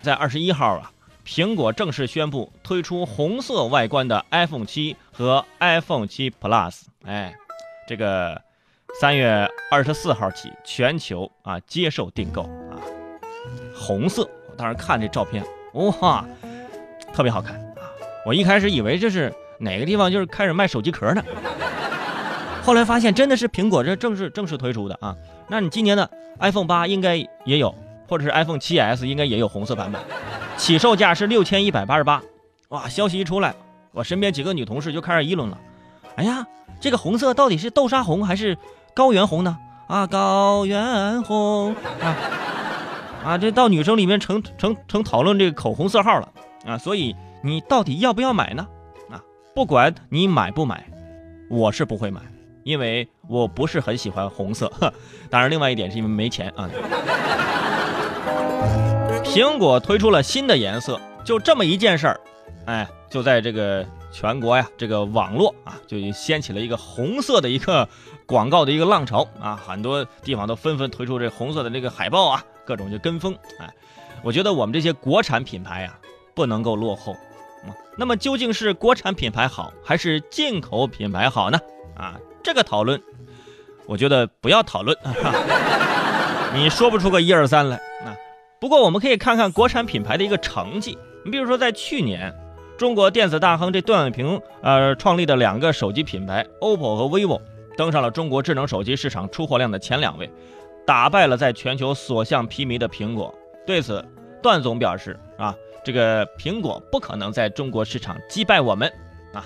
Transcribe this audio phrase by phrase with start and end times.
[0.00, 0.90] 在二十一号啊，
[1.24, 6.82] 苹果正式宣布推出红色外观的 iPhone 七和 iPhone 七 Plus。
[7.04, 7.32] 哎，
[7.86, 8.42] 这个
[9.00, 12.74] 三月二十四号起全球啊接受订购啊，
[13.72, 14.28] 红色。
[14.48, 15.44] 我当时看这照片，
[15.74, 16.26] 哇，
[17.14, 17.86] 特别好看啊！
[18.26, 21.22] 我一开始以为这是哪个地方就是开始卖手机壳呢，
[22.64, 25.16] 后来发现真的是苹果这正式正式推出的啊。
[25.52, 26.10] 那你今年的
[26.40, 27.74] iPhone 八应该也有。
[28.08, 29.98] 或者是 iPhone 7s 应该也有红色版本，
[30.58, 32.22] 起售价是六千一百八十八。
[32.68, 33.54] 哇，消息一出来，
[33.90, 35.58] 我身边几个女同事就开始议论了。
[36.16, 36.46] 哎呀，
[36.78, 38.58] 这个红色到底是豆沙红还是
[38.92, 39.56] 高原红呢？
[39.86, 42.16] 啊，高原红啊
[43.24, 43.38] 啊！
[43.38, 46.28] 这到女生里面成成成讨论这个口红色号了
[46.66, 46.76] 啊。
[46.76, 48.68] 所以你到底要不要买呢？
[49.10, 49.22] 啊，
[49.54, 50.84] 不管你买不买，
[51.48, 52.20] 我是不会买，
[52.64, 54.70] 因为我不是很喜欢红色。
[55.30, 56.68] 当然，另外一点是因为没钱啊。
[59.24, 62.20] 苹果推出了新的颜色，就这么一件事儿，
[62.66, 67.88] 哎，就在这个全国呀，这个网络啊，就掀起了一个红色的一个
[68.26, 73.34] 广告的一个浪潮啊，很多地方都纷纷推出这红色的这个海报啊，各种就跟风。
[73.58, 73.72] 哎，
[74.22, 75.98] 我觉得我们这些国产品牌啊，
[76.34, 77.16] 不能够落后。
[77.96, 81.58] 那么究竟是国产品牌好，还是进口品牌好呢？
[81.94, 83.00] 啊，这个讨论，
[83.86, 84.96] 我觉得不要讨论，
[86.54, 87.80] 你说不出个一二三来。
[88.60, 90.96] 不过我们可以看看国产品牌的一个成绩。
[91.24, 92.32] 你比如说，在去年，
[92.78, 97.40] 中国电子大亨这段永平呃创立的两个手机品牌 OPPO 和 vivo
[97.76, 100.30] 登上了中国智能手机市场出货量的前两位，
[100.86, 103.34] 打败了在全球所向披靡的苹果。
[103.66, 104.04] 对此，
[104.40, 105.52] 段总表示啊，
[105.84, 108.88] 这个苹果不可能在中国市场击败我们
[109.32, 109.44] 啊。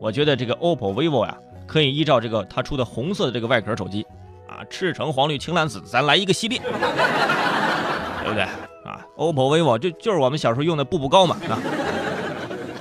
[0.00, 1.36] 我觉得这个 OPPO、vivo 呀，
[1.72, 4.06] 可以依照这个他出的红色的这个外壳手机
[4.46, 6.60] 啊，赤橙黄绿青蓝紫，咱来一个系列。
[8.22, 8.42] 对不对
[8.84, 11.58] 啊？OPPO、vivo 就就是我们小时候用的步步高嘛，啊，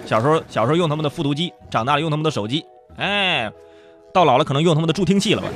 [0.05, 2.65] 小时候小时候用他们的复读机，长大了用他们的手机，
[2.97, 3.49] 哎，
[4.13, 5.47] 到老了可能用他们的助听器了吧？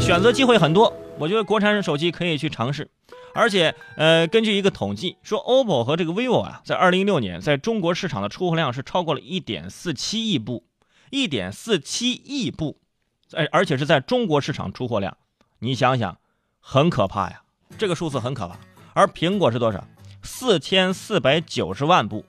[0.00, 2.88] 选择机会很多，我觉得国产手机可以去尝试。
[3.34, 10.64] 而且，呃，根据一个统计说，OPPO 和这个 vivo 啊，在二零一六年在中国市场的出货量是超过了一点四七亿部
[11.10, 12.78] ，1.47亿部，
[13.26, 15.16] 在而且是在中国市场出货量，
[15.58, 16.18] 你想想，
[16.60, 17.42] 很可怕呀。
[17.76, 18.56] 这个数字很可怕，
[18.94, 19.84] 而苹果是多少？
[20.22, 22.24] 四千四百九十万部，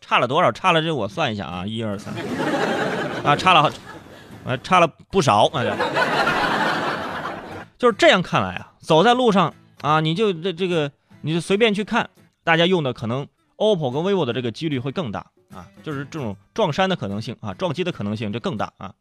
[0.00, 0.52] 差了多少？
[0.52, 2.14] 差了这我算一下啊，一二三，
[3.24, 3.72] 啊，差了，
[4.44, 5.64] 呃，差了不少啊。
[7.78, 10.90] 就是这样看来啊，走在路上啊，你就这这个，
[11.22, 12.10] 你就随便去看，
[12.44, 13.26] 大家用的可能
[13.56, 18.94] OPPO 跟 vivo 的这个几率会更大啊，就是这种撞衫的可能性啊，撞击的可能性就更大啊。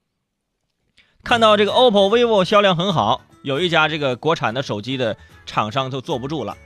[1.23, 3.21] 看到这个 OPPO、vivo 销量很好。
[3.43, 5.15] 有一家这个国产的手机的
[5.45, 6.57] 厂商就坐不住了，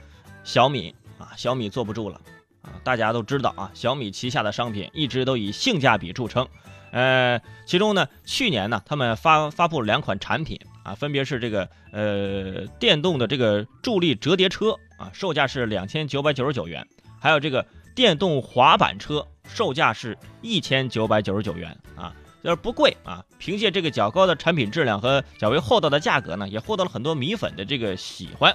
[0.42, 2.20] 小米啊，小米坐不住了
[2.62, 2.74] 啊！
[2.82, 6.48] 大家都知道啊，小米旗下的商品一直都以性价比著称，
[6.90, 16.88] 呃，其中呢，去年呢，他们发发布了两款产品啊，分别是这个呃电动的这个助力折叠车啊，售价是两千九百九十九元，
[17.20, 17.64] 还有这个
[17.94, 22.12] 电动滑板车，售价是一千九百九十九元啊。
[22.42, 28.52] 就是不贵啊，凭借这个较高的产品质量和较为厚道的价格呢，也获得了很多米粉的这个喜欢。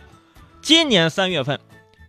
[0.62, 1.58] 今年三月份，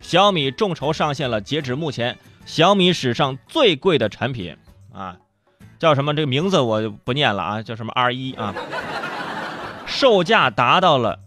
[0.00, 4.56] 小米众筹上线了，截止目前，小米史上最贵的产品
[4.92, 5.18] 啊，
[5.78, 6.12] 叫什么？
[6.14, 8.52] 这个名字我就不念了啊，叫什么 R 一啊，
[9.86, 11.20] 售价达到了，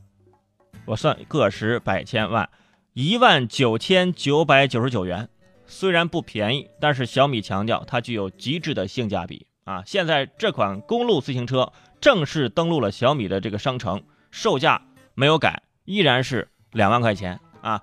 [0.83, 2.49] 我算个十百千万，
[2.91, 5.29] 一万九千九百九十九元。
[5.71, 9.47] 虽然不便宜，但是小米强调它具有极致的性价比。
[9.63, 11.71] 啊，现在这款公路自行车
[12.01, 14.81] 正式登陆了小米的这个商城，售价
[15.15, 17.81] 没有改，依然是两万块钱啊！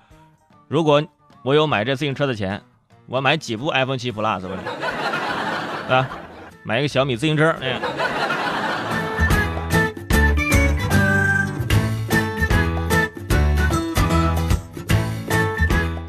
[0.69, 1.03] 如果
[1.43, 2.63] 我有买这自行车的钱，
[3.07, 4.59] 我买几部 iPhone 七 Plus 吧，
[5.89, 6.11] 啊，
[6.63, 8.08] 买一个小米自行车，哎。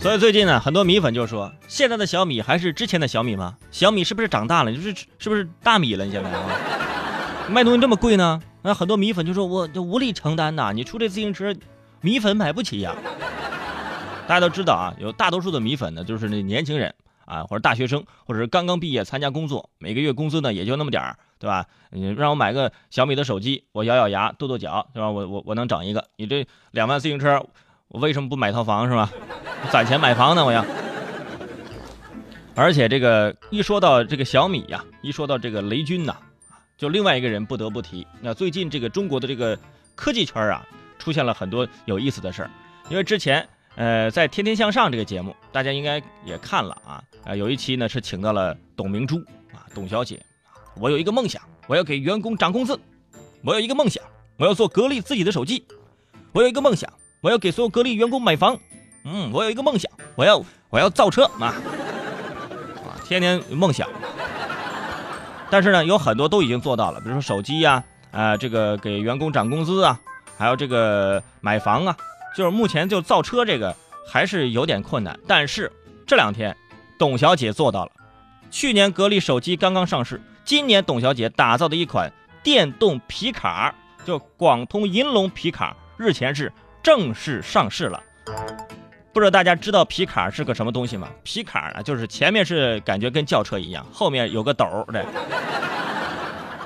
[0.10, 3.56] 所以最近呢，很多米粉就说，现在的小米还是之前的小米吗？
[3.70, 4.74] 小米是不是长大了？
[4.74, 6.04] 就是是不是大米了？
[6.04, 6.50] 你现在啊，
[7.48, 8.42] 卖东西这么贵呢？
[8.64, 10.72] 那很多米粉就说，我就无力承担呐。
[10.74, 11.54] 你出这自行车，
[12.02, 12.96] 米粉买不起呀。
[14.28, 16.92] 大家都知道啊，有大多数的米粉呢，就是那年轻人
[17.26, 21.68] 啊，或者大学生，或者是刚刚毕业参加工作，每个月工资呢也就那么点儿，对吧？
[21.92, 25.12] 你让我买个小米的手机，我咬咬牙，跺跺脚，对吧？
[25.12, 26.08] 我我我能整一个。
[26.16, 27.46] 你这两万自行车。
[27.90, 29.12] 我为什么不买套房是吧？
[29.72, 30.46] 攒钱买房呢？
[30.46, 30.64] 我要。
[32.56, 36.16] 而且这个一说到这个小米呀，一说到这个雷军呐，
[36.78, 38.06] 就另外一个人不得不提。
[38.22, 39.58] 那最近这个中国的这个
[39.96, 40.64] 科技圈啊，
[41.00, 42.52] 出现了很多有意思的事儿。
[42.90, 47.04] 因为之前，呃，在《天天向上》这个节目，大家应该也看了啊。
[47.24, 49.18] 呃，有一期呢是请到了董明珠
[49.52, 50.24] 啊，董小姐。
[50.76, 52.80] 我有一个梦想，我要给员工涨工资。
[53.44, 54.04] 我有一个梦想，
[54.38, 55.66] 我要做格力自己的手机。
[56.34, 56.92] 我有一个梦想，
[57.22, 58.58] 我要给所有格力员工买房。
[59.04, 61.48] 嗯，我有一个梦想，我要我要造车啊。
[61.48, 61.56] 啊，
[63.06, 63.88] 天天梦想。
[65.50, 70.00] 但是呢，有很多都已经做到了，比如说手机呀，啊，这个给员工涨工资啊，
[70.38, 71.98] 还有这个买房啊。
[72.36, 73.76] 就是目前就造车这个
[74.08, 75.72] 还是有点困难，但是
[76.06, 76.56] 这两天
[76.98, 77.92] 董小姐做到了。
[78.52, 82.14] 去年格力手机刚刚上市，今年董小姐打造的一款
[82.44, 83.74] 电动皮卡，
[84.06, 88.02] 就广通银龙皮卡，日前是正式上市了。
[89.12, 91.08] 不知道大家知道皮卡是个什么东西吗？
[91.24, 95.06] 皮卡呢，就是前面是感觉跟轿车一样，后面有个斗儿的。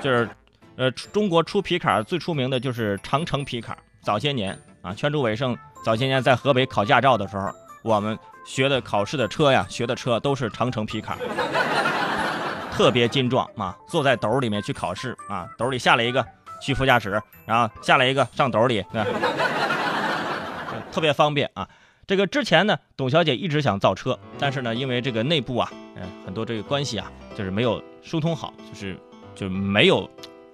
[0.01, 0.29] 就是
[0.75, 4.57] 呃，中国出皮卡最出名的就是长城皮卡，早些年。
[4.81, 7.49] 啊，圈主伟胜早些年在河北考驾照的时候，
[7.83, 11.17] 我们学的考试的车呀，学的车都是长城皮卡，
[12.69, 16.25] 特别精壮啊，坐在斗里面去考试啊，斗里下来一个
[16.61, 17.11] 去副驾驶，
[17.45, 19.05] 然后下来一个上斗里，对
[20.91, 21.67] 特别方便啊。
[22.05, 28.97] 这个之前呢，董小姐一直想造车，但是呢，因为这个内部啊，嗯，很多这个关系啊，就是没有疏通好，就是
[29.33, 30.09] 就没有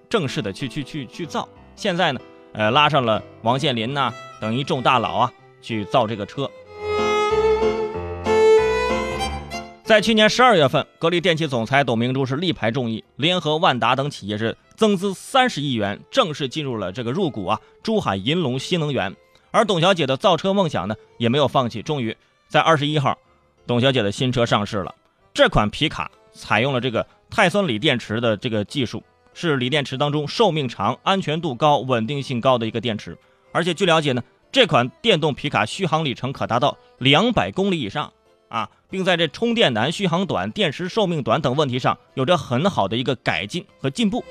[0.10, 1.48] 正式的去去去去造。
[1.76, 2.20] 现在呢。
[2.52, 4.12] 呃，拉上了王健林呐
[4.42, 5.32] 等一众大佬啊，
[5.62, 6.50] 去造这个车。
[9.84, 19.16] 在去年十二月份，格力电器总裁董明珠是力排众议，联合万达等企业是增资三十亿元，正式进入了这个入股啊珠海银龙新能源。
[19.52, 22.16] 而董小姐的造车梦想呢，也没有放弃，终于
[22.48, 23.18] 在二十一号，
[23.66, 24.94] 董小姐的新车上市了。
[25.34, 29.04] 这款皮卡采用了这个碳酸锂电池的这个技术。
[29.32, 33.18] 是锂电池当中寿命长、安全度高、稳定性高的一个电池，
[33.54, 38.12] 而且据了解呢，这款电动皮卡续航里程可达到两百公里以上
[38.50, 44.26] 啊，并在这充电难、续航短、电池寿命短等问题上有着很好的一个改进和进步。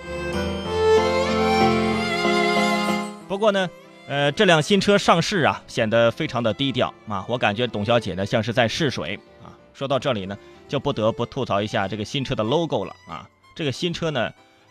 [3.28, 3.70] 不过呢，
[4.08, 9.52] 呃，这辆新车上市啊，显得非常的低调啊，我感觉董小姐呢像是在试水啊。
[9.74, 14.30] 说到这里呢，就不得不吐槽一下这个新车的 logo 了啊，这个新车呢。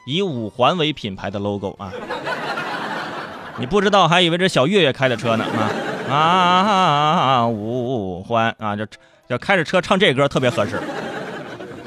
[0.09, 1.91] 以五环为品牌的 logo 啊，
[3.57, 5.43] 你不知道还以为这小月月开的车呢
[6.09, 8.87] 啊啊五环啊，就
[9.27, 10.79] 就开着车唱这歌特别合适，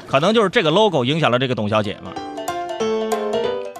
[0.07, 2.11] 可能就是这个 logo 影响了这个董小姐嘛。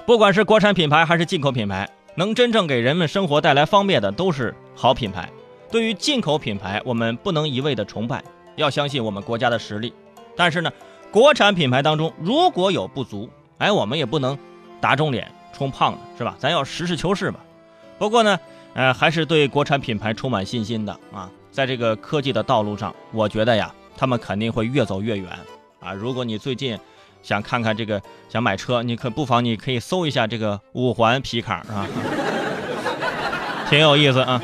[0.07, 5.29] 不管是国产品牌还是进口品牌，能真正给人们生活带来方便的都是好品牌。
[5.71, 8.23] 对于进口品牌，我们不能一味的崇拜，
[8.57, 9.93] 要相信我们国家的实力。
[10.35, 10.71] 但是呢，
[11.11, 14.37] 国产品牌当中如果有不足，哎，我们也不能
[14.81, 16.35] 打肿脸充胖子，是吧？
[16.37, 17.39] 咱要实事求是吧。
[17.97, 18.39] 不过呢，
[18.73, 21.29] 呃，还是对国产品牌充满信心的啊。
[21.51, 25.29] 在这个科技的道路上，我觉得呀，他们肯定会越走越远
[25.79, 25.93] 啊。
[25.93, 26.77] 如果你最近
[27.21, 31.85] 想看看这个，想买车，你可不妨你可以搜一下这个五环皮卡啊，
[33.69, 34.41] 挺有意思啊。